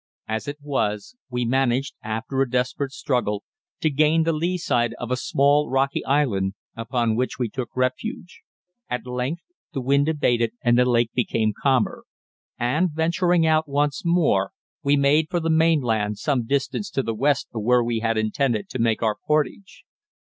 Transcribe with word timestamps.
As 0.27 0.47
it 0.47 0.57
was 0.63 1.15
we 1.29 1.45
managed, 1.45 1.93
after 2.03 2.41
a 2.41 2.49
desperate 2.49 2.91
struggle, 2.91 3.43
to 3.81 3.91
gain 3.91 4.23
the 4.23 4.33
lee 4.33 4.57
side 4.57 4.95
of 4.97 5.11
a 5.11 5.15
small, 5.15 5.69
rocky 5.69 6.03
island, 6.05 6.55
upon 6.75 7.15
which 7.15 7.37
we 7.37 7.49
took 7.49 7.69
refuge. 7.77 8.41
At 8.89 9.05
length 9.05 9.43
the 9.73 9.81
wind 9.81 10.09
abated 10.09 10.53
and 10.63 10.75
the 10.79 10.85
lake 10.85 11.11
became 11.13 11.53
calmer, 11.55 12.03
and, 12.57 12.89
venturing 12.89 13.45
out 13.45 13.69
once 13.69 14.01
more, 14.03 14.53
we 14.81 14.95
made 14.97 15.27
for 15.29 15.39
the 15.39 15.51
mainland 15.51 16.17
some 16.17 16.47
distance 16.47 16.89
to 16.89 17.03
the 17.03 17.13
west 17.13 17.49
of 17.53 17.61
where 17.61 17.83
we 17.83 17.99
had 17.99 18.17
intended 18.17 18.69
to 18.69 18.79
make 18.79 19.03
our 19.03 19.17
portage. 19.27 19.85